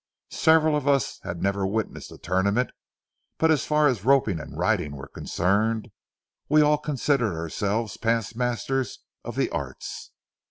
[0.31, 2.71] Several of us had never witnessed a tournament;
[3.37, 5.91] but as far as roping and riding were concerned,
[6.49, 10.09] we all considered ourselves past masters of the arts.